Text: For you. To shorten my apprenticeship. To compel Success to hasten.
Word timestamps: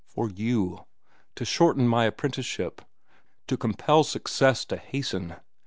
For 0.07 0.31
you. 0.31 0.87
To 1.35 1.45
shorten 1.45 1.87
my 1.87 2.05
apprenticeship. 2.05 2.81
To 3.45 3.55
compel 3.55 4.03
Success 4.03 4.65
to 4.65 4.77
hasten. 4.77 5.35